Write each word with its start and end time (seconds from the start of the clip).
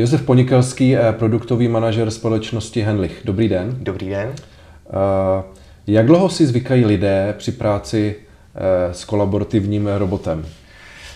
Josef 0.00 0.22
Ponikelský, 0.22 0.96
eh, 0.96 1.12
produktový 1.12 1.68
manažer 1.68 2.10
společnosti 2.10 2.82
Henlich. 2.82 3.20
Dobrý 3.24 3.48
den. 3.48 3.76
Dobrý 3.80 4.08
den. 4.08 4.28
Uh, 4.28 4.34
jak 5.86 6.06
dlouho 6.06 6.28
si 6.28 6.46
zvykají 6.46 6.84
lidé 6.84 7.34
při 7.38 7.52
práci 7.52 8.16
uh, 8.16 8.92
s 8.92 9.04
kolaborativním 9.04 9.86
robotem? 9.86 10.46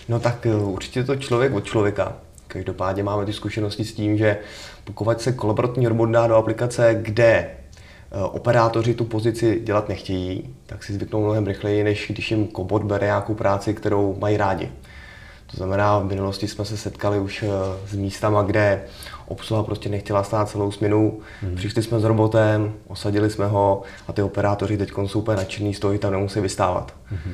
No 0.09 0.19
tak 0.19 0.47
určitě 0.61 1.03
to 1.03 1.15
člověk 1.15 1.53
od 1.53 1.65
člověka. 1.65 2.13
Každopádně 2.47 3.03
máme 3.03 3.25
ty 3.25 3.33
zkušenosti 3.33 3.85
s 3.85 3.93
tím, 3.93 4.17
že 4.17 4.37
pokud 4.83 5.21
se 5.21 5.31
kolaborativní 5.31 5.87
robot 5.87 6.09
dá 6.09 6.27
do 6.27 6.35
aplikace, 6.35 6.97
kde 7.01 7.49
operátoři 8.31 8.93
tu 8.93 9.05
pozici 9.05 9.61
dělat 9.63 9.89
nechtějí, 9.89 10.55
tak 10.65 10.83
si 10.83 10.93
zvyknou 10.93 11.23
mnohem 11.23 11.47
rychleji, 11.47 11.83
než 11.83 12.05
když 12.09 12.31
jim 12.31 12.47
kobot 12.47 12.83
bere 12.83 13.05
nějakou 13.05 13.33
práci, 13.33 13.73
kterou 13.73 14.15
mají 14.19 14.37
rádi. 14.37 14.71
To 15.55 15.57
znamená, 15.57 15.99
v 15.99 16.05
minulosti 16.05 16.47
jsme 16.47 16.65
se 16.65 16.77
setkali 16.77 17.19
už 17.19 17.43
eh, 17.43 17.47
s 17.87 17.95
místama, 17.95 18.43
kde 18.43 18.81
obsluha 19.27 19.63
prostě 19.63 19.89
nechtěla 19.89 20.23
stát 20.23 20.49
celou 20.49 20.71
směnu. 20.71 21.19
Hmm. 21.41 21.55
Přišli 21.55 21.83
jsme 21.83 21.99
s 21.99 22.03
robotem, 22.03 22.73
osadili 22.87 23.29
jsme 23.29 23.47
ho 23.47 23.81
a 24.07 24.13
ty 24.13 24.21
operátoři 24.21 24.77
teď 24.77 24.91
jsou 25.05 25.19
úplně 25.19 25.37
nadšený 25.37 25.73
z 25.73 25.79
toho, 25.79 25.93
že 25.93 25.99
tam 25.99 26.11
nemusí 26.11 26.39
vystávat. 26.39 26.93
Hmm. 27.05 27.33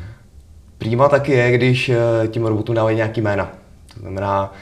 Prýma 0.78 1.10
taky 1.10 1.32
je, 1.32 1.52
když 1.52 1.90
eh, 1.90 1.98
tím 2.28 2.46
robotům 2.46 2.76
dávají 2.76 2.98
nějaký 2.98 3.22
jména. 3.22 3.52
To 3.94 4.00
znamená, 4.00 4.54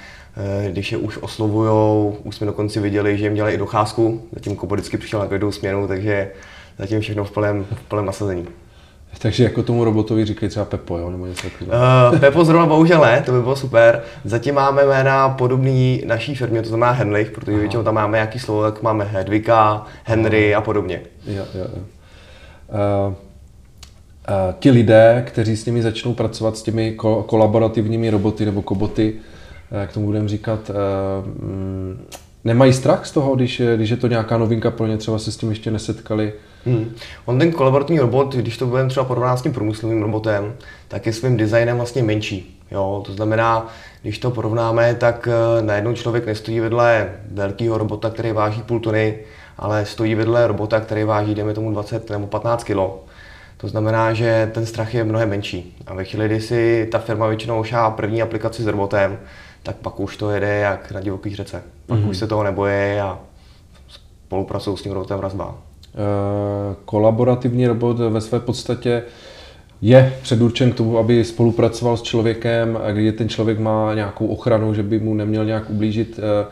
eh, 0.65 0.71
když 0.71 0.91
je 0.91 0.97
už 0.97 1.17
oslovujou, 1.17 2.17
už 2.23 2.35
jsme 2.35 2.47
dokonce 2.47 2.79
viděli, 2.79 3.17
že 3.17 3.25
jim 3.25 3.33
dělají 3.33 3.55
i 3.55 3.57
docházku, 3.57 4.21
zatím 4.31 4.55
Kobo 4.55 4.75
vždycky 4.75 4.97
přišel 4.97 5.19
na 5.19 5.27
každou 5.27 5.51
směnu, 5.51 5.87
takže 5.87 6.31
zatím 6.77 7.01
všechno 7.01 7.23
v 7.23 7.31
plném, 7.31 7.65
v 7.71 7.81
plném 7.81 8.05
nasazení. 8.05 8.47
Takže 9.17 9.43
jako 9.43 9.63
tomu 9.63 9.83
robotovi 9.83 10.25
říkají 10.25 10.49
třeba 10.49 10.65
Pepo, 10.65 10.97
jo? 10.97 11.09
nebo 11.09 11.25
něco 11.25 11.49
takového. 11.49 11.83
Uh, 12.13 12.19
Pepo 12.19 12.45
zrovna 12.45 12.65
bohužel 12.65 13.01
ne, 13.01 13.21
to 13.25 13.31
by 13.31 13.41
bylo 13.41 13.55
super. 13.55 14.01
Zatím 14.25 14.55
máme 14.55 14.85
jména 14.85 15.29
podobný 15.29 16.03
naší 16.05 16.35
firmě, 16.35 16.61
to 16.61 16.67
znamená 16.67 16.91
Henlich, 16.91 17.31
protože 17.31 17.51
Aha. 17.51 17.59
většinou 17.59 17.83
tam 17.83 17.95
máme 17.95 18.17
nějaký 18.17 18.39
slovo, 18.39 18.63
tak 18.63 18.81
máme 18.81 19.03
Hedvika, 19.05 19.85
Henry 20.03 20.53
Aha. 20.53 20.61
a 20.61 20.65
podobně. 20.65 21.01
Jo, 21.27 21.43
jo, 21.55 21.65
jo. 21.75 21.81
Uh, 23.07 23.13
uh, 23.13 23.15
ti 24.59 24.71
lidé, 24.71 25.23
kteří 25.27 25.57
s 25.57 25.65
nimi 25.65 25.81
začnou 25.81 26.13
pracovat, 26.13 26.57
s 26.57 26.63
těmi 26.63 26.95
ko- 26.97 27.23
kolaborativními 27.23 28.09
roboty 28.09 28.45
nebo 28.45 28.61
koboty, 28.61 29.13
jak 29.71 29.93
tomu 29.93 30.05
budeme 30.05 30.27
říkat, 30.27 30.69
uh, 30.69 31.27
um, 31.43 31.99
nemají 32.43 32.73
strach 32.73 33.05
z 33.05 33.11
toho, 33.11 33.35
když 33.35 33.59
je, 33.59 33.77
když 33.77 33.89
je 33.89 33.97
to 33.97 34.07
nějaká 34.07 34.37
novinka 34.37 34.71
pro 34.71 34.87
ně, 34.87 34.97
třeba 34.97 35.19
se 35.19 35.31
s 35.31 35.37
tím 35.37 35.49
ještě 35.49 35.71
nesetkali, 35.71 36.33
Hmm. 36.65 36.95
On 37.25 37.39
ten 37.39 37.51
kolaborativní 37.51 37.99
robot, 37.99 38.35
když 38.35 38.57
to 38.57 38.65
budeme 38.65 38.89
třeba 38.89 39.05
porovnat 39.05 39.37
s 39.37 39.41
tím 39.41 39.53
průmyslovým 39.53 40.01
robotem, 40.01 40.55
tak 40.87 41.05
je 41.05 41.13
svým 41.13 41.37
designem 41.37 41.77
vlastně 41.77 42.03
menší. 42.03 42.59
Jo? 42.71 43.03
To 43.05 43.13
znamená, 43.13 43.67
když 44.01 44.19
to 44.19 44.31
porovnáme, 44.31 44.95
tak 44.95 45.27
eh, 45.31 45.61
najednou 45.61 45.93
člověk 45.93 46.25
nestojí 46.25 46.59
vedle 46.59 47.11
velkého 47.31 47.77
robota, 47.77 48.09
který 48.09 48.31
váží 48.31 48.61
půl 48.61 48.79
tuny, 48.79 49.17
ale 49.57 49.85
stojí 49.85 50.15
vedle 50.15 50.47
robota, 50.47 50.79
který 50.79 51.03
váží, 51.03 51.35
dejme 51.35 51.53
tomu 51.53 51.71
20 51.71 52.09
nebo 52.09 52.27
15 52.27 52.63
kg. 52.63 52.77
To 53.57 53.67
znamená, 53.67 54.13
že 54.13 54.51
ten 54.53 54.65
strach 54.65 54.93
je 54.93 55.03
mnohem 55.03 55.29
menší. 55.29 55.77
A 55.87 55.93
ve 55.93 56.03
chvíli, 56.03 56.25
kdy 56.25 56.41
si 56.41 56.87
ta 56.91 56.99
firma 56.99 57.27
většinou 57.27 57.63
šá 57.63 57.89
první 57.89 58.21
aplikaci 58.21 58.63
s 58.63 58.67
robotem, 58.67 59.19
tak 59.63 59.75
pak 59.75 59.99
už 59.99 60.17
to 60.17 60.31
jede 60.31 60.55
jak 60.55 60.91
na 60.91 61.01
divokých 61.01 61.35
řece. 61.35 61.63
Pak 61.85 61.99
mm-hmm. 61.99 62.09
už 62.09 62.17
se 62.17 62.27
toho 62.27 62.43
neboje 62.43 63.01
a 63.01 63.19
spolupracují 63.87 64.77
s 64.77 64.81
tím 64.81 64.91
robotem 64.91 65.19
razba. 65.19 65.55
Eh, 65.95 66.75
kolaborativní 66.85 67.67
robot 67.67 67.97
ve 67.97 68.21
své 68.21 68.39
podstatě 68.39 69.03
je 69.81 70.13
předurčen 70.21 70.71
k 70.71 70.75
tomu, 70.75 70.97
aby 70.97 71.23
spolupracoval 71.23 71.97
s 71.97 72.01
člověkem, 72.01 72.79
kdy 72.91 73.11
ten 73.11 73.29
člověk 73.29 73.59
má 73.59 73.93
nějakou 73.93 74.27
ochranu, 74.27 74.73
že 74.73 74.83
by 74.83 74.99
mu 74.99 75.13
neměl 75.13 75.45
nějak 75.45 75.69
ublížit. 75.69 76.19
Eh, 76.19 76.47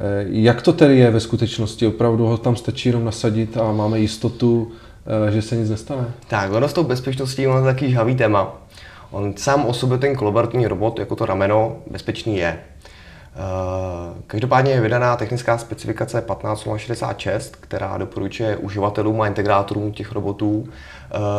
eh, 0.00 0.24
jak 0.28 0.62
to 0.62 0.72
tedy 0.72 0.98
je 0.98 1.10
ve 1.10 1.20
skutečnosti? 1.20 1.86
Opravdu 1.86 2.26
ho 2.26 2.36
tam 2.36 2.56
stačí 2.56 2.88
jenom 2.88 3.04
nasadit 3.04 3.56
a 3.56 3.72
máme 3.72 3.98
jistotu, 3.98 4.72
že 5.30 5.42
se 5.42 5.56
nic 5.56 5.70
nestane? 5.70 6.04
Tak, 6.28 6.52
ono 6.52 6.68
s 6.68 6.72
tou 6.72 6.82
bezpečností 6.82 7.42
je 7.42 7.48
taky 7.64 7.90
žhavý 7.90 8.14
téma. 8.14 8.56
On 9.10 9.34
sám 9.36 9.66
o 9.66 9.74
sobě 9.74 9.98
ten 9.98 10.16
kolaborativní 10.16 10.66
robot, 10.66 10.98
jako 10.98 11.16
to 11.16 11.26
rameno, 11.26 11.76
bezpečný 11.90 12.36
je. 12.36 12.58
Eh, 13.36 14.22
každopádně 14.26 14.72
je 14.72 14.80
vydaná 14.80 15.16
technická 15.16 15.58
specifikace 15.58 16.20
15066, 16.20 17.56
která 17.56 17.98
doporučuje 17.98 18.56
uživatelům 18.56 19.20
a 19.20 19.26
integrátorům 19.26 19.92
těch 19.92 20.12
robotů 20.12 20.68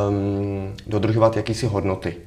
um, 0.10 0.74
dodržovat 0.88 1.38
jakýsi 1.38 1.66
hodnoty. 1.66 2.18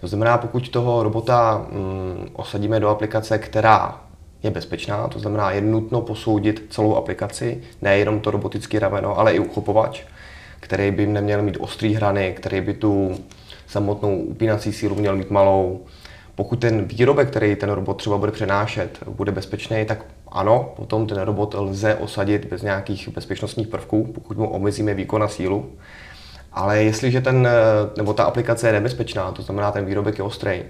To 0.00 0.08
znamená, 0.08 0.38
pokud 0.38 0.68
toho 0.68 1.02
robota 1.02 1.66
um, 1.70 2.28
osadíme 2.32 2.80
do 2.80 2.88
aplikace, 2.88 3.38
která 3.38 4.00
je 4.42 4.50
bezpečná, 4.50 5.08
to 5.08 5.18
znamená, 5.18 5.50
je 5.50 5.60
nutno 5.60 6.00
posoudit 6.00 6.66
celou 6.70 6.96
aplikaci, 6.96 7.62
nejenom 7.82 8.20
to 8.20 8.30
robotické 8.30 8.78
rameno, 8.78 9.18
ale 9.18 9.32
i 9.32 9.38
uchopovač, 9.38 10.02
který 10.60 10.90
by 10.90 11.06
neměl 11.06 11.42
mít 11.42 11.56
ostrý 11.60 11.94
hrany, 11.94 12.34
který 12.36 12.60
by 12.60 12.74
tu 12.74 13.14
samotnou 13.66 14.16
upínací 14.16 14.72
sílu 14.72 14.94
měl 14.94 15.16
mít 15.16 15.30
malou, 15.30 15.80
pokud 16.40 16.60
ten 16.60 16.84
výrobek, 16.84 17.28
který 17.28 17.56
ten 17.56 17.70
robot 17.70 17.96
třeba 17.96 18.18
bude 18.18 18.32
přenášet, 18.32 18.98
bude 19.08 19.32
bezpečný, 19.32 19.84
tak 19.84 20.04
ano, 20.28 20.72
potom 20.76 21.06
ten 21.06 21.20
robot 21.20 21.54
lze 21.54 21.94
osadit 21.94 22.44
bez 22.44 22.62
nějakých 22.62 23.08
bezpečnostních 23.08 23.68
prvků, 23.68 24.12
pokud 24.14 24.36
mu 24.36 24.48
omezíme 24.48 24.94
výkon 24.94 25.22
a 25.22 25.28
sílu. 25.28 25.70
Ale 26.52 26.82
jestliže 26.82 27.20
ten, 27.20 27.48
nebo 27.96 28.14
ta 28.14 28.24
aplikace 28.24 28.68
je 28.68 28.72
nebezpečná, 28.72 29.32
to 29.32 29.42
znamená, 29.42 29.72
ten 29.72 29.84
výrobek 29.84 30.18
je 30.18 30.24
ostrý, 30.24 30.62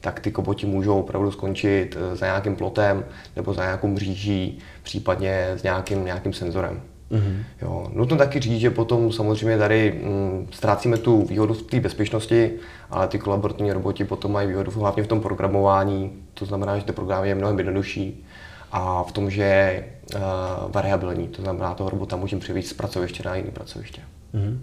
tak 0.00 0.20
ty 0.20 0.30
koboti 0.30 0.66
můžou 0.66 1.00
opravdu 1.00 1.30
skončit 1.30 1.96
eh, 1.96 2.16
za 2.16 2.26
nějakým 2.26 2.56
plotem 2.56 3.04
nebo 3.36 3.54
za 3.54 3.62
nějakou 3.62 3.88
mříží, 3.88 4.58
případně 4.82 5.48
s 5.56 5.62
nějakým, 5.62 6.04
nějakým 6.04 6.32
senzorem. 6.32 6.80
Mm-hmm. 7.10 7.44
Jo. 7.62 7.90
Nutno 7.92 8.16
taky 8.16 8.40
říct, 8.40 8.60
že 8.60 8.70
potom 8.70 9.12
samozřejmě 9.12 9.58
tady 9.58 10.00
mm, 10.04 10.48
ztrácíme 10.52 10.96
tu 10.96 11.26
výhodu 11.26 11.54
v 11.54 11.62
té 11.62 11.80
bezpečnosti, 11.80 12.50
ale 12.90 13.08
ty 13.08 13.18
kolaborativní 13.18 13.72
roboti 13.72 14.04
potom 14.04 14.32
mají 14.32 14.48
výhodu 14.48 14.70
hlavně 14.70 15.02
v 15.02 15.06
tom 15.06 15.20
programování, 15.20 16.12
to 16.34 16.44
znamená, 16.44 16.78
že 16.78 16.84
to 16.84 16.92
program 16.92 17.24
je 17.24 17.34
mnohem 17.34 17.58
jednodušší 17.58 18.24
a 18.72 19.02
v 19.02 19.12
tom, 19.12 19.30
že 19.30 19.42
je 19.42 19.84
uh, 20.14 20.20
variabilní, 20.68 21.28
to 21.28 21.42
znamená, 21.42 21.74
toho 21.74 21.90
robota 21.90 22.16
můžeme 22.16 22.40
přivést 22.40 22.66
z 22.66 22.72
pracoviště 22.72 23.22
na 23.22 23.34
jiné 23.34 23.50
pracoviště. 23.50 24.02
Mm-hmm. 24.34 24.58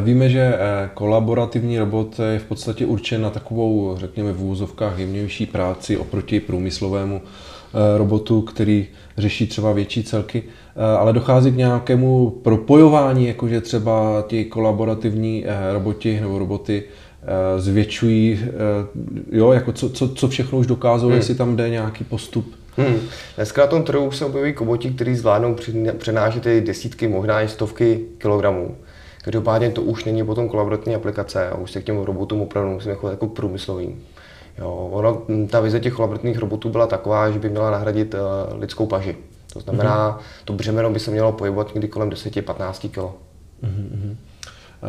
Víme, 0.00 0.28
že 0.28 0.40
eh, 0.40 0.90
kolaborativní 0.94 1.78
robot 1.78 2.20
je 2.32 2.38
v 2.38 2.44
podstatě 2.44 2.86
určen 2.86 3.22
na 3.22 3.30
takovou, 3.30 3.96
řekněme, 3.98 4.32
v 4.32 4.42
úzovkách 4.42 4.98
jemnější 4.98 5.46
práci 5.46 5.96
oproti 5.96 6.40
průmyslovému 6.40 7.20
Eh, 7.76 7.98
robotu, 7.98 8.42
který 8.42 8.86
řeší 9.18 9.46
třeba 9.46 9.72
větší 9.72 10.04
celky, 10.04 10.42
eh, 10.76 10.96
ale 10.96 11.12
dochází 11.12 11.52
k 11.52 11.56
nějakému 11.56 12.30
propojování, 12.30 13.26
jakože 13.26 13.60
třeba 13.60 14.24
ti 14.28 14.44
kolaborativní 14.44 15.44
eh, 15.46 15.72
roboti 15.72 16.20
nebo 16.20 16.38
roboty 16.38 16.82
zvětšují, 17.58 18.40
jo, 19.32 19.52
jako 19.52 19.72
co, 19.72 19.90
co, 19.90 20.08
co 20.08 20.28
všechno 20.28 20.58
už 20.58 20.66
dokázalo, 20.66 21.10
hmm. 21.10 21.18
jestli 21.18 21.34
tam 21.34 21.56
jde 21.56 21.70
nějaký 21.70 22.04
postup. 22.04 22.54
Hmm. 22.76 22.96
Dneska 23.36 23.62
na 23.62 23.66
tom 23.66 23.82
trhu 23.82 24.04
už 24.04 24.16
se 24.16 24.24
objeví 24.24 24.52
koboti, 24.52 24.90
kteří 24.90 25.14
zvládnou 25.14 25.56
přenášet 25.98 26.46
i 26.46 26.60
desítky, 26.60 27.08
možná 27.08 27.42
i 27.42 27.48
stovky 27.48 28.00
kilogramů. 28.18 28.76
Každopádně 29.26 29.70
to 29.70 29.82
už 29.82 30.04
není 30.04 30.24
potom 30.24 30.48
kolaborativní 30.48 30.94
aplikace 30.94 31.48
a 31.48 31.54
už 31.54 31.70
se 31.70 31.80
k 31.80 31.84
těm 31.84 31.98
robotům 31.98 32.40
opravdu 32.40 32.70
musíme 32.70 32.94
chovat 32.94 33.10
jako 33.10 33.26
průmyslovým. 33.26 34.02
Jo, 34.58 34.88
ono, 34.92 35.22
ta 35.50 35.60
vize 35.60 35.80
těch 35.80 35.92
kolaborativních 35.92 36.38
robotů 36.38 36.68
byla 36.68 36.86
taková, 36.86 37.30
že 37.30 37.38
by 37.38 37.48
měla 37.48 37.70
nahradit 37.70 38.14
uh, 38.14 38.60
lidskou 38.60 38.86
paži. 38.86 39.16
To 39.52 39.60
znamená, 39.60 40.18
mm-hmm. 40.18 40.44
to 40.44 40.52
břemeno 40.52 40.90
by 40.90 41.00
se 41.00 41.10
mělo 41.10 41.32
pohybovat 41.32 41.74
někdy 41.74 41.88
kolem 41.88 42.10
10-15 42.10 42.88
kg. 42.88 42.98
Mm-hmm. 43.62 44.16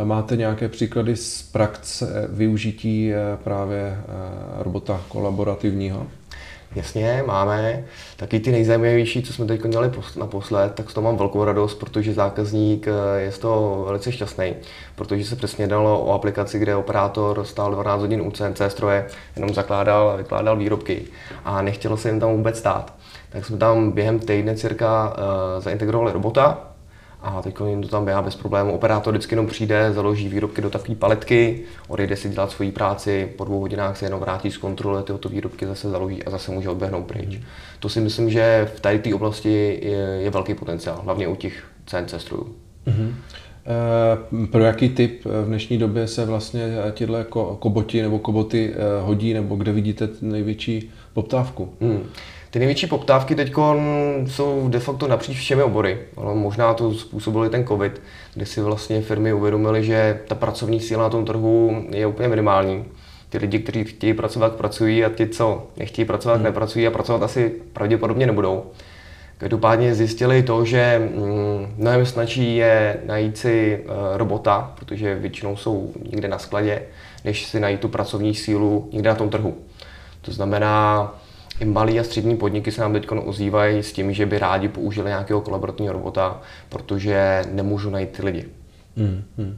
Máte 0.04 0.38
nějaké 0.38 0.70
příklady 0.70 1.16
z 1.16 1.42
praxe 1.42 2.28
využití 2.30 3.14
eh, 3.14 3.18
právě 3.44 3.80
eh, 3.80 4.04
robota 4.64 5.02
kolaborativního? 5.08 6.08
Jasně, 6.76 7.24
máme. 7.26 7.84
Taky 8.18 8.40
ty 8.40 8.52
nejzajímavější, 8.52 9.24
co 9.24 9.34
jsme 9.34 9.46
teď 9.46 9.62
dělali 9.68 9.92
naposled, 10.20 10.74
tak 10.74 10.90
z 10.90 10.94
toho 10.94 11.06
mám 11.06 11.18
velkou 11.18 11.44
radost, 11.44 11.76
protože 11.76 12.14
zákazník 12.14 12.88
eh, 12.88 13.22
je 13.22 13.32
z 13.32 13.40
toho 13.40 13.84
velice 13.86 14.12
šťastný, 14.12 14.54
protože 14.96 15.26
se 15.26 15.36
přesně 15.36 15.68
dalo 15.68 16.06
o 16.06 16.14
aplikaci, 16.14 16.60
kde 16.60 16.76
operátor 16.76 17.44
stál 17.44 17.72
12 17.72 18.02
hodin 18.02 18.22
u 18.22 18.32
CNC 18.32 18.62
stroje, 18.68 19.08
jenom 19.36 19.54
zakládal 19.54 20.10
a 20.10 20.16
vykládal 20.16 20.58
výrobky 20.58 21.06
a 21.46 21.62
nechtělo 21.62 21.98
se 21.98 22.10
jim 22.10 22.20
tam 22.20 22.32
vůbec 22.32 22.58
stát. 22.58 22.94
Tak 23.30 23.46
jsme 23.46 23.58
tam 23.58 23.92
během 23.92 24.20
týdne 24.20 24.56
cirka 24.56 25.10
uh, 25.10 25.64
zaintegrovali 25.64 26.12
robota, 26.12 26.68
a 27.22 27.42
teď 27.42 27.56
jim 27.66 27.82
to 27.82 27.88
tam 27.88 28.06
běhá 28.06 28.22
bez 28.22 28.36
problémů. 28.36 28.74
Operátor 28.74 29.14
vždycky 29.14 29.34
jenom 29.34 29.48
přijde, 29.48 29.94
založí 29.94 30.30
výrobky 30.30 30.62
do 30.62 30.70
takové 30.70 30.96
paletky, 30.96 31.64
odejde 31.88 32.16
si 32.16 32.30
dělat 32.30 32.52
svoji 32.52 32.72
práci, 32.72 33.30
po 33.38 33.46
dvou 33.46 33.60
hodinách 33.60 33.98
se 33.98 34.06
jenom 34.06 34.20
vrátí 34.20 34.52
z 34.52 34.58
kontroly, 34.58 35.04
tyto 35.04 35.30
výrobky 35.30 35.66
zase 35.66 35.90
založí 35.90 36.24
a 36.24 36.30
zase 36.30 36.52
může 36.52 36.70
odběhnout 36.70 37.06
pryč. 37.06 37.38
Mm. 37.38 37.44
To 37.80 37.90
si 37.90 38.02
myslím, 38.02 38.30
že 38.30 38.72
v 38.76 38.80
tady 38.80 39.00
té 39.00 39.16
oblasti 39.16 39.80
je, 39.82 39.98
je 39.98 40.30
velký 40.30 40.54
potenciál, 40.54 41.02
hlavně 41.04 41.28
u 41.28 41.36
těch 41.36 41.64
CNC 41.86 42.14
strojů. 42.18 42.56
Mm-hmm. 42.88 43.14
Pro 44.52 44.64
jaký 44.64 44.90
typ 44.90 45.26
v 45.26 45.46
dnešní 45.46 45.78
době 45.78 46.08
se 46.08 46.26
vlastně 46.26 46.76
tyhle 46.94 47.26
koboti 47.60 48.02
nebo 48.02 48.20
koboty 48.20 48.74
eh, 48.74 49.02
hodí, 49.02 49.34
nebo 49.34 49.56
kde 49.56 49.72
vidíte 49.72 50.10
největší 50.22 50.92
poptávku? 51.14 51.70
Hmm. 51.82 52.04
Ty 52.52 52.60
největší 52.60 52.88
poptávky 52.88 53.36
teď 53.36 53.54
jsou 54.26 54.70
de 54.70 54.80
facto 54.80 55.08
napříč 55.08 55.38
všemi 55.38 55.64
obory. 55.64 56.00
Ale 56.18 56.36
možná 56.36 56.74
to 56.74 56.94
způsobil 56.94 57.50
ten 57.50 57.68
COVID, 57.68 58.02
kdy 58.34 58.46
si 58.46 58.62
vlastně 58.62 59.02
firmy 59.02 59.34
uvědomily, 59.34 59.84
že 59.84 60.20
ta 60.28 60.36
pracovní 60.36 60.80
síla 60.80 61.04
na 61.04 61.10
tom 61.10 61.26
trhu 61.26 61.86
je 61.90 62.08
úplně 62.08 62.30
minimální. 62.30 62.86
Ty 63.30 63.38
lidi, 63.38 63.60
kteří 63.60 63.84
chtějí 63.84 64.14
pracovat, 64.14 64.56
pracují 64.56 65.06
a 65.06 65.10
ti, 65.10 65.28
co 65.28 65.68
nechtějí 65.78 66.06
pracovat, 66.06 66.36
hmm. 66.36 66.44
nepracují 66.44 66.88
a 66.88 66.92
pracovat 66.92 67.24
asi 67.24 67.52
pravděpodobně 67.74 68.26
nebudou. 68.26 68.64
Každopádně 69.38 69.96
zjistili 69.96 70.44
to, 70.44 70.66
že 70.66 71.10
mm, 71.16 71.74
mnohem 71.78 72.06
snaží 72.06 72.56
je 72.56 73.00
najít 73.06 73.38
si 73.38 73.84
eh, 73.84 74.18
robota, 74.18 74.74
protože 74.80 75.16
většinou 75.16 75.56
jsou 75.56 75.92
někde 76.12 76.28
na 76.28 76.40
skladě, 76.40 76.82
než 77.26 77.46
si 77.46 77.60
najít 77.60 77.80
tu 77.80 77.88
pracovní 77.88 78.36
sílu 78.36 78.90
někde 78.94 79.10
na 79.10 79.16
tom 79.16 79.30
trhu. 79.30 79.58
To 80.22 80.32
znamená, 80.32 81.16
i 81.60 81.66
malí 81.66 82.00
a 82.00 82.04
střední 82.04 82.38
podniky 82.38 82.72
se 82.72 82.82
nám 82.82 82.94
teď 82.94 83.08
ozývají 83.12 83.84
s 83.84 83.94
tím, 83.94 84.14
že 84.14 84.26
by 84.26 84.40
rádi 84.40 84.68
použili 84.68 85.10
nějakého 85.10 85.42
kolaborativního 85.42 85.94
robota, 85.94 86.42
protože 86.70 87.44
nemůžu 87.52 87.90
najít 87.90 88.10
ty 88.10 88.26
lidi. 88.26 88.46
Hmm, 88.98 89.24
hmm. 89.38 89.58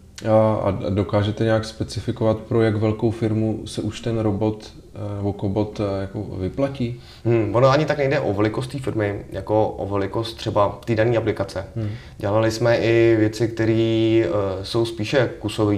A 0.63 0.71
dokážete 0.89 1.43
nějak 1.43 1.65
specifikovat, 1.65 2.37
pro 2.37 2.61
jak 2.61 2.75
velkou 2.75 3.11
firmu 3.11 3.61
se 3.65 3.81
už 3.81 4.01
ten 4.01 4.19
robot 4.19 4.73
eh, 4.95 5.15
nebo 5.15 5.33
kobot 5.33 5.79
eh, 5.79 6.01
jako 6.01 6.23
vyplatí? 6.23 7.01
Hmm, 7.25 7.55
ono 7.55 7.69
ani 7.69 7.85
tak 7.85 7.97
nejde 7.97 8.19
o 8.19 8.33
velikost 8.33 8.67
té 8.67 8.79
firmy, 8.79 9.25
jako 9.31 9.67
o 9.67 9.87
velikost 9.87 10.33
třeba 10.33 10.79
té 10.85 10.95
dané 10.95 11.17
aplikace. 11.17 11.65
Hmm. 11.75 11.89
Dělali 12.17 12.51
jsme 12.51 12.77
i 12.77 13.15
věci, 13.19 13.47
které 13.47 14.23
uh, 14.27 14.63
jsou 14.63 14.85
spíše 14.85 15.29
kusové. 15.39 15.77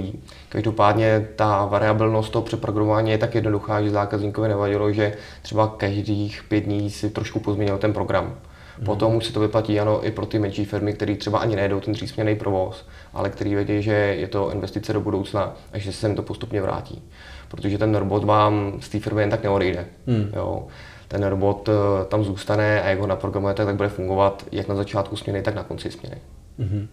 Každopádně 0.49 1.27
ta 1.35 1.65
variabilnost 1.65 2.31
toho 2.31 2.43
přeprogramování 2.43 3.11
je 3.11 3.17
tak 3.17 3.35
jednoduchá, 3.35 3.81
že 3.81 3.89
zákazníkovi 3.89 4.47
nevadilo, 4.47 4.91
že 4.91 5.13
třeba 5.41 5.67
každých 5.67 6.43
pět 6.49 6.61
dní 6.61 6.89
si 6.89 7.09
trošku 7.09 7.39
pozměnil 7.39 7.77
ten 7.77 7.93
program. 7.93 8.35
Hmm. 8.81 8.85
Potom 8.85 9.15
už 9.15 9.25
se 9.25 9.33
to 9.33 9.39
vyplatí 9.39 9.79
ano 9.79 10.05
i 10.05 10.11
pro 10.11 10.25
ty 10.25 10.39
menší 10.39 10.65
firmy, 10.65 10.93
které 10.93 11.15
třeba 11.15 11.39
ani 11.39 11.55
nejdou 11.55 11.79
ten 11.79 11.93
třísměný 11.93 12.35
provoz, 12.35 12.85
ale 13.13 13.29
který 13.29 13.55
vědí, 13.55 13.81
že 13.81 13.91
je 13.91 14.27
to 14.27 14.51
investice 14.51 14.93
do 14.93 15.01
budoucna 15.01 15.55
a 15.73 15.77
že 15.77 15.91
se 15.91 16.07
jim 16.07 16.15
to 16.15 16.21
postupně 16.21 16.61
vrátí. 16.61 17.01
Protože 17.47 17.77
ten 17.77 17.95
robot 17.95 18.23
vám 18.23 18.73
z 18.79 18.89
té 18.89 18.99
firmy 18.99 19.21
jen 19.21 19.29
tak 19.29 19.43
neodejde. 19.43 19.85
Hmm. 20.07 20.31
Jo. 20.35 20.67
Ten 21.07 21.23
robot 21.23 21.69
eh, 21.69 22.05
tam 22.05 22.23
zůstane 22.23 22.81
a 22.81 22.89
jak 22.89 22.99
ho 22.99 23.07
naprogramujete, 23.07 23.65
tak 23.65 23.75
bude 23.75 23.89
fungovat 23.89 24.45
jak 24.51 24.67
na 24.67 24.75
začátku 24.75 25.15
směny, 25.15 25.41
tak 25.41 25.55
na 25.55 25.63
konci 25.63 25.91
směny. 25.91 26.17
Hmm. 26.59 26.87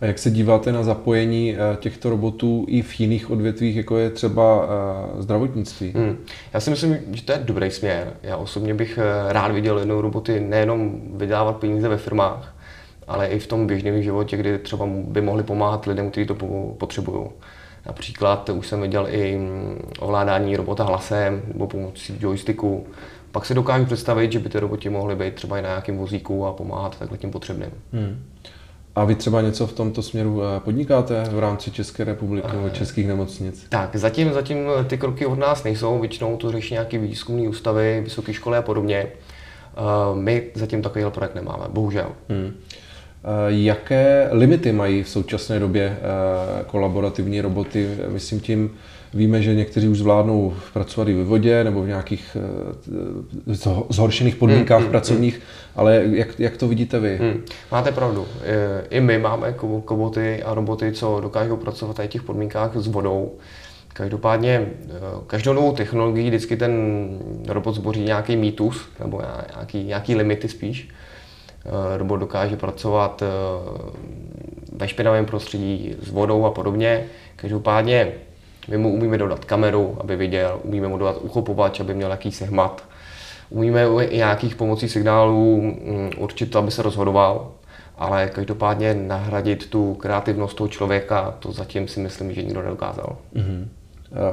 A 0.00 0.06
jak 0.06 0.18
se 0.18 0.30
díváte 0.30 0.72
na 0.72 0.82
zapojení 0.82 1.56
eh, 1.56 1.76
těchto 1.76 2.10
robotů 2.10 2.64
i 2.68 2.82
v 2.82 3.00
jiných 3.00 3.30
odvětvích, 3.30 3.76
jako 3.76 3.98
je 3.98 4.10
třeba 4.10 4.68
eh, 5.18 5.22
zdravotnictví? 5.22 5.92
Hmm. 5.96 6.16
Já 6.52 6.60
si 6.60 6.70
myslím, 6.70 6.98
že 7.12 7.22
to 7.22 7.32
je 7.32 7.38
dobrý 7.44 7.70
směr. 7.70 8.12
Já 8.22 8.36
osobně 8.36 8.74
bych 8.74 8.98
rád 9.28 9.52
viděl 9.52 9.78
jednou 9.78 10.00
roboty 10.00 10.40
nejenom 10.40 11.00
vydávat 11.14 11.56
peníze 11.56 11.88
ve 11.88 11.96
firmách, 11.96 12.54
ale 13.08 13.26
i 13.26 13.38
v 13.38 13.46
tom 13.46 13.66
běžném 13.66 14.02
životě, 14.02 14.36
kdy 14.36 14.58
třeba 14.58 14.86
by 14.86 15.20
mohli 15.20 15.42
pomáhat 15.42 15.86
lidem, 15.86 16.10
kteří 16.10 16.26
to 16.26 16.34
potřebují. 16.78 17.26
Například 17.86 18.48
už 18.48 18.66
jsem 18.66 18.80
viděl 18.80 19.06
i 19.10 19.36
mm, 19.36 19.78
ovládání 19.98 20.56
robota 20.56 20.84
hlasem 20.84 21.42
nebo 21.52 21.66
pomocí 21.66 22.16
joysticku. 22.20 22.86
Pak 23.32 23.46
si 23.46 23.54
dokážu 23.54 23.86
představit, 23.86 24.32
že 24.32 24.38
by 24.38 24.48
ty 24.48 24.60
roboti 24.60 24.90
mohly 24.90 25.16
být 25.16 25.34
třeba 25.34 25.58
i 25.58 25.62
na 25.62 25.68
nějakém 25.68 25.98
vozíku 25.98 26.46
a 26.46 26.52
pomáhat 26.52 26.98
takhle 26.98 27.18
tím 27.18 27.30
potřebným. 27.30 27.70
Hmm. 27.92 28.22
A 28.94 29.04
vy 29.04 29.14
třeba 29.14 29.40
něco 29.40 29.66
v 29.66 29.72
tomto 29.72 30.02
směru 30.02 30.42
eh, 30.42 30.60
podnikáte 30.60 31.24
v 31.30 31.38
rámci 31.38 31.70
České 31.70 32.04
republiky 32.04 32.48
nebo 32.52 32.70
českých 32.70 33.08
nemocnic? 33.08 33.66
Tak, 33.68 33.96
zatím, 33.96 34.32
zatím 34.32 34.58
ty 34.86 34.98
kroky 34.98 35.26
od 35.26 35.38
nás 35.38 35.64
nejsou, 35.64 35.98
většinou 35.98 36.36
to 36.36 36.52
řeší 36.52 36.74
nějaké 36.74 36.98
výzkumné 36.98 37.48
ústavy, 37.48 38.00
vysoké 38.04 38.34
školy 38.34 38.56
a 38.56 38.62
podobně. 38.62 39.06
Eh, 39.06 40.14
my 40.14 40.50
zatím 40.54 40.82
takovýhle 40.82 41.10
projekt 41.10 41.34
nemáme, 41.34 41.64
bohužel. 41.68 42.12
Hmm. 42.28 42.54
Eh, 43.24 43.28
jaké 43.48 44.28
limity 44.30 44.72
mají 44.72 45.02
v 45.02 45.08
současné 45.08 45.58
době 45.58 45.98
eh, 45.98 46.64
kolaborativní 46.66 47.40
roboty? 47.40 47.88
Myslím 48.08 48.40
tím, 48.40 48.70
víme, 49.14 49.42
že 49.42 49.54
někteří 49.54 49.88
už 49.88 49.98
zvládnou 49.98 50.54
pracovat 50.72 51.08
i 51.08 51.14
ve 51.14 51.24
vodě 51.24 51.64
nebo 51.64 51.82
v 51.82 51.86
nějakých 51.86 52.36
eh, 53.50 53.54
zhoršených 53.88 54.36
podmínkách 54.36 54.78
hmm, 54.78 54.84
hmm, 54.84 54.90
pracovních, 54.90 55.34
hmm. 55.34 55.42
ale 55.76 56.02
jak, 56.04 56.40
jak 56.40 56.56
to 56.56 56.68
vidíte 56.68 57.00
vy? 57.00 57.16
Hmm. 57.16 57.42
Máte 57.72 57.92
pravdu. 57.92 58.26
I 58.90 59.00
my 59.00 59.18
máme 59.18 59.54
koboty 59.84 60.42
a 60.42 60.54
roboty, 60.54 60.92
co 60.92 61.20
dokážou 61.20 61.56
pracovat 61.56 61.98
v 61.98 62.06
těch 62.06 62.22
podmínkách 62.22 62.76
s 62.76 62.86
vodou. 62.86 63.32
Každopádně 63.92 64.66
každou 65.26 65.52
novou 65.52 65.72
technologií 65.72 66.28
vždycky 66.28 66.56
ten 66.56 66.72
robot 67.48 67.74
zboří 67.74 68.00
nějaký 68.00 68.36
mýtus, 68.36 68.88
nebo 69.00 69.22
nějaký, 69.56 69.84
nějaký 69.84 70.14
limity 70.14 70.48
spíš. 70.48 70.88
Eh, 71.64 71.98
robot 71.98 72.20
dokáže 72.20 72.56
pracovat 72.56 73.22
eh, 73.22 73.26
ve 74.72 74.88
špinavém 74.88 75.26
prostředí 75.26 75.94
s 76.02 76.10
vodou 76.10 76.44
a 76.44 76.50
podobně. 76.50 77.04
Každopádně 77.36 78.12
my 78.68 78.78
mu 78.78 78.92
umíme 78.92 79.18
dodat 79.18 79.44
kameru, 79.44 79.96
aby 80.00 80.16
viděl, 80.16 80.60
umíme 80.62 80.88
mu 80.88 80.98
dodat 80.98 81.16
uchopovač, 81.20 81.80
aby 81.80 81.94
měl 81.94 82.10
jakýsi 82.10 82.44
hmat. 82.44 82.84
Umíme 83.50 83.86
i 84.00 84.16
nějakých 84.16 84.56
pomocí 84.56 84.88
signálů 84.88 85.60
mm, 85.62 86.10
určit 86.18 86.50
to, 86.50 86.58
aby 86.58 86.70
se 86.70 86.82
rozhodoval, 86.82 87.50
ale 87.98 88.30
každopádně 88.34 88.94
nahradit 88.94 89.70
tu 89.70 89.94
kreativnost 89.94 90.56
toho 90.56 90.68
člověka, 90.68 91.34
to 91.38 91.52
zatím 91.52 91.88
si 91.88 92.00
myslím, 92.00 92.34
že 92.34 92.42
nikdo 92.42 92.62
nedokázal. 92.62 93.16
Mm-hmm. 93.34 93.68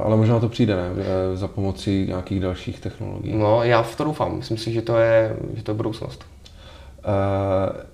Ale 0.02 0.16
možná 0.16 0.40
to 0.40 0.48
přijde, 0.48 0.76
ne? 0.76 0.88
Za 1.34 1.48
pomocí 1.48 2.06
nějakých 2.06 2.40
dalších 2.40 2.80
technologií. 2.80 3.34
No, 3.36 3.64
já 3.64 3.82
v 3.82 3.96
to 3.96 4.04
doufám. 4.04 4.36
Myslím 4.36 4.56
si, 4.58 4.72
že 4.72 4.82
to 4.82 4.96
je, 4.96 5.36
že 5.54 5.62
to 5.62 5.70
je 5.70 5.74
budoucnost. 5.74 6.24
Eh, 7.06 7.86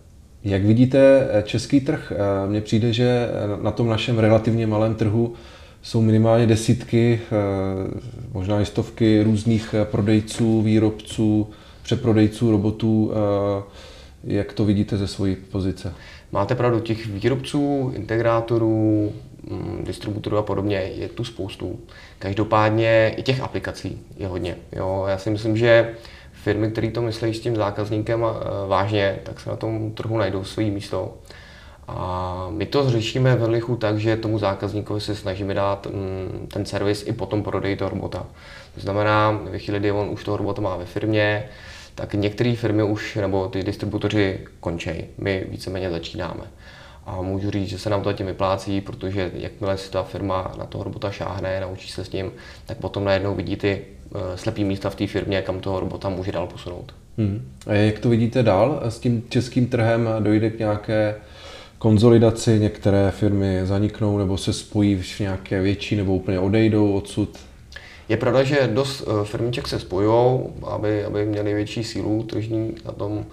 jak 0.45 0.65
vidíte 0.65 1.29
eh, 1.31 1.43
český 1.43 1.81
trh? 1.81 2.13
Eh, 2.13 2.49
mně 2.49 2.61
přijde, 2.61 2.93
že 2.93 3.29
na 3.63 3.71
tom 3.71 3.89
našem 3.89 4.19
relativně 4.19 4.67
malém 4.67 4.95
trhu 4.95 5.35
jsou 5.83 6.03
minimálně 6.03 6.47
desítky, 6.47 7.21
možná 8.33 8.61
i 8.61 8.67
stovky 8.67 9.23
různých 9.23 9.75
prodejců, 9.85 10.63
výrobců, 10.63 11.51
přeprodejců 11.83 12.51
robotů. 12.51 13.13
Jak 14.25 14.53
to 14.53 14.65
vidíte 14.65 14.97
ze 14.97 15.07
své 15.07 15.35
pozice? 15.51 15.95
Máte 16.33 16.55
pravdu, 16.55 16.81
těch 16.81 17.07
výrobců, 17.07 17.93
integrátorů, 17.97 19.13
mm, 19.51 19.85
distributorů 19.87 20.37
a 20.37 20.43
podobně 20.43 20.77
je 20.77 21.09
tu 21.09 21.25
spoustu. 21.25 21.81
Každopádně 22.19 23.15
i 23.17 23.23
těch 23.23 23.41
aplikací 23.41 24.01
je 24.17 24.27
hodně. 24.27 24.57
Jo, 24.77 25.05
já 25.09 25.19
si 25.19 25.31
myslím, 25.31 25.57
že 25.57 25.95
firmy, 26.43 26.71
které 26.71 26.91
to 26.91 27.03
myslí 27.03 27.35
s 27.35 27.41
tím 27.41 27.57
zákazníkem 27.57 28.25
vážně, 28.67 29.19
tak 29.23 29.41
se 29.41 29.51
na 29.51 29.57
tom 29.57 29.91
trhu 29.91 30.19
najdou 30.19 30.45
své 30.45 30.65
místo. 30.65 31.15
A 31.89 32.47
my 32.51 32.67
to 32.67 32.91
řešíme 32.91 33.37
ve 33.37 33.47
lichu 33.47 33.77
tak, 33.77 33.99
že 33.99 34.17
tomu 34.17 34.39
zákazníkovi 34.39 35.01
se 35.01 35.17
snažíme 35.17 35.55
dát 35.55 35.87
mm, 35.87 36.47
ten 36.53 36.65
servis 36.65 37.07
i 37.07 37.13
potom 37.13 37.43
prodej 37.43 37.77
toho 37.77 37.91
robota. 37.91 38.27
To 38.75 38.81
znamená, 38.81 39.31
ve 39.31 39.59
chvíli, 39.59 39.81
kdy 39.81 39.93
on 39.93 40.09
už 40.11 40.25
toho 40.25 40.37
robota 40.37 40.63
má 40.63 40.77
ve 40.77 40.85
firmě, 40.85 41.45
tak 41.95 42.15
některé 42.15 42.55
firmy 42.57 42.83
už, 42.83 43.17
nebo 43.17 43.49
ty 43.49 43.63
distributoři 43.63 44.41
končí. 44.61 44.91
My 45.19 45.47
víceméně 45.49 45.91
začínáme. 45.91 46.45
A 47.07 47.23
můžu 47.23 47.51
říct, 47.51 47.69
že 47.69 47.79
se 47.79 47.91
nám 47.91 48.03
to 48.03 48.11
zatím 48.11 48.27
vyplácí, 48.27 48.81
protože 48.81 49.31
jakmile 49.35 49.79
si 49.79 49.91
ta 49.91 50.03
firma 50.03 50.53
na 50.59 50.67
toho 50.67 50.85
robota 50.85 51.11
šáhne, 51.11 51.61
naučí 51.61 51.89
se 51.89 52.05
s 52.05 52.13
ním, 52.13 52.33
tak 52.67 52.79
potom 52.79 53.05
najednou 53.05 53.35
vidí 53.35 53.57
ty 53.57 53.85
slepý 54.35 54.65
místa 54.65 54.91
v 54.91 54.95
té 54.95 55.07
firmě, 55.07 55.43
kam 55.43 55.61
toho 55.61 55.81
robota 55.81 56.09
může 56.09 56.33
dál 56.33 56.47
posunout. 56.47 56.95
Hmm. 57.19 57.49
A 57.67 57.75
jak 57.75 57.99
to 57.99 58.09
vidíte 58.09 58.43
dál 58.43 58.81
s 58.85 58.99
tím 58.99 59.23
českým 59.29 59.67
trhem? 59.67 60.09
Dojde 60.21 60.51
k 60.51 60.59
nějaké 60.59 61.15
konzolidaci, 61.79 62.59
některé 62.59 63.11
firmy 63.11 63.61
zaniknou 63.65 64.19
nebo 64.19 64.39
se 64.39 64.53
spojí 64.53 64.97
v 64.97 65.21
nějaké 65.21 65.63
větší 65.63 65.97
nebo 65.97 66.15
úplně 66.15 66.39
odejdou 66.39 66.93
odsud? 66.93 67.39
Je 68.09 68.17
pravda, 68.17 68.43
že 68.43 68.71
dost 68.73 69.03
eh, 69.03 69.25
firmiček 69.25 69.69
se 69.69 69.79
spojují, 69.79 70.41
aby, 70.67 71.05
aby 71.05 71.27
měli 71.27 71.55
větší 71.55 71.85
sílu 71.85 72.23
tržní 72.23 72.75
na 72.85 72.93
tom, 72.93 73.25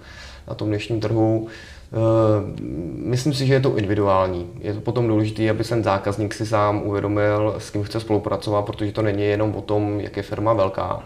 na 0.48 0.54
tom 0.54 0.68
dnešním 0.68 1.00
trhu. 1.00 1.48
Eh, 1.92 2.62
myslím 2.96 3.34
si, 3.34 3.46
že 3.46 3.54
je 3.54 3.60
to 3.60 3.76
individuální. 3.76 4.46
Je 4.60 4.74
to 4.74 4.80
potom 4.80 5.08
důležité, 5.08 5.50
aby 5.50 5.64
ten 5.64 5.82
zákazník 5.82 6.34
si 6.34 6.46
sám 6.46 6.82
uvědomil, 6.82 7.54
s 7.58 7.70
kým 7.70 7.84
chce 7.84 8.00
spolupracovat, 8.00 8.62
protože 8.62 8.92
to 8.92 9.02
není 9.02 9.22
jenom 9.22 9.54
o 9.54 9.62
tom, 9.62 10.00
jak 10.00 10.16
je 10.16 10.22
firma 10.22 10.52
velká, 10.52 11.02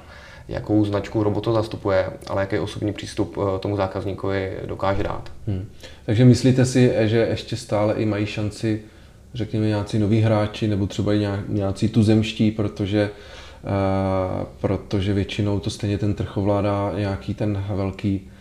jakou 0.48 0.84
značku 0.84 1.22
robotu 1.22 1.52
zastupuje, 1.52 2.10
ale 2.26 2.42
jaký 2.42 2.58
osobní 2.58 2.92
přístup 2.92 3.38
eh, 3.38 3.58
tomu 3.58 3.76
zákazníkovi 3.76 4.52
dokáže 4.66 5.02
dát. 5.02 5.32
Hmm. 5.46 5.68
Takže 6.06 6.24
myslíte 6.24 6.64
si, 6.64 6.92
že 7.00 7.18
ještě 7.18 7.56
stále 7.56 7.94
i 7.94 8.06
mají 8.06 8.26
šanci, 8.26 8.80
řekněme, 9.34 9.66
nějací 9.66 9.98
noví 9.98 10.20
hráči 10.20 10.68
nebo 10.68 10.86
třeba 10.86 11.14
i 11.14 11.28
nějací 11.48 11.88
tuzemští, 11.88 12.50
protože 12.50 13.10
Uh, 13.64 14.44
protože 14.60 15.12
většinou 15.12 15.60
to 15.60 15.70
stejně 15.70 15.98
ten 15.98 16.14
trh 16.14 16.36
ovládá 16.36 16.92
nějaký 16.96 17.34
ten 17.34 17.64
velký 17.68 18.30
Eh, 18.30 18.33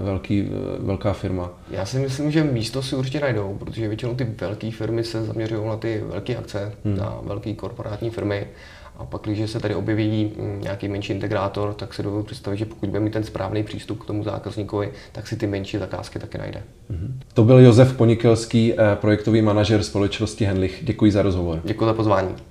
velký, 0.00 0.48
eh, 0.48 0.78
velká 0.78 1.12
firma. 1.12 1.50
Já 1.70 1.86
si 1.86 1.98
myslím, 1.98 2.30
že 2.30 2.44
místo 2.44 2.82
si 2.82 2.96
určitě 2.96 3.20
najdou, 3.20 3.56
protože 3.58 3.88
většinou 3.88 4.14
ty 4.14 4.24
velké 4.24 4.70
firmy 4.70 5.04
se 5.04 5.24
zaměřují 5.24 5.66
na 5.66 5.76
ty 5.76 6.04
velké 6.08 6.36
akce, 6.36 6.72
hmm. 6.84 6.96
na 6.96 7.18
velké 7.22 7.54
korporátní 7.54 8.10
firmy 8.10 8.46
A 8.98 9.04
pak, 9.04 9.22
když 9.22 9.50
se 9.50 9.60
tady 9.60 9.74
objeví 9.74 10.32
mm, 10.36 10.60
nějaký 10.62 10.88
menší 10.88 11.12
integrátor, 11.12 11.74
tak 11.74 11.94
si 11.94 12.02
dovedu 12.02 12.22
představit, 12.22 12.56
že 12.56 12.64
pokud 12.64 12.88
bude 12.88 13.00
mít 13.00 13.12
ten 13.12 13.24
správný 13.24 13.62
přístup 13.62 14.02
k 14.02 14.06
tomu 14.06 14.24
zákazníkovi, 14.24 14.92
tak 15.12 15.26
si 15.26 15.36
ty 15.36 15.46
menší 15.46 15.78
zakázky 15.78 16.18
taky 16.18 16.38
najde. 16.38 16.62
Mhm. 16.88 17.20
To 17.34 17.44
byl 17.44 17.58
Josef 17.58 17.96
Ponikelský, 17.96 18.72
eh, 18.72 18.96
projektový 18.96 19.42
manažer 19.42 19.82
společnosti 19.82 20.44
Henlich. 20.44 20.80
Děkuji 20.82 21.12
za 21.12 21.22
rozhovor. 21.22 21.60
Děkuji 21.64 21.84
za 21.84 21.94
pozvání. 21.94 22.49